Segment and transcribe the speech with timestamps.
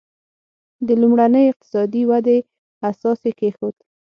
[0.87, 2.37] د لومړنۍ اقتصادي ودې
[2.89, 3.75] اساس یې کېښود.